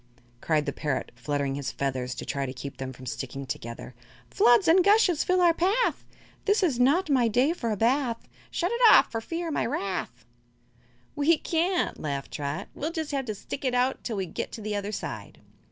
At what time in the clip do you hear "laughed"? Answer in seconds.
11.99-12.31